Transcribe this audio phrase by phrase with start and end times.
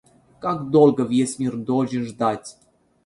[0.39, 2.57] Как долго весь мир должен ждать?